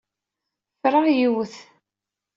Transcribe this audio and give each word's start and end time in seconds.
Ffreɣ 0.75 1.05
yiwet. 1.15 1.53